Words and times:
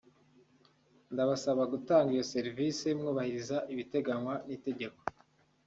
ndabasaba 1.13 1.63
gutanga 1.73 2.09
iyo 2.15 2.23
serivisi 2.33 2.87
mwubahiriza 2.99 3.57
ibiteganywa 3.73 4.33
n’itegeko 4.47 4.99